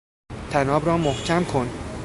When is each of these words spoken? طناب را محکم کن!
طناب 0.51 0.85
را 0.85 0.97
محکم 0.97 1.45
کن! 1.45 1.67